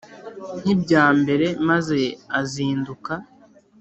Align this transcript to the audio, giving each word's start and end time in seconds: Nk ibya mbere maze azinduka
Nk 0.59 0.65
ibya 0.73 1.05
mbere 1.19 1.47
maze 1.67 1.99
azinduka 2.39 3.11